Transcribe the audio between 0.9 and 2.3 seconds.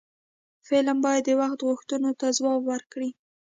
باید د وخت غوښتنو ته